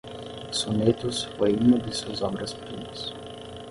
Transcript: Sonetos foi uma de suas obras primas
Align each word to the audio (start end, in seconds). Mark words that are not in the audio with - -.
Sonetos 0.51 1.25
foi 1.37 1.53
uma 1.55 1.77
de 1.77 1.95
suas 1.95 2.23
obras 2.23 2.55
primas 2.55 3.13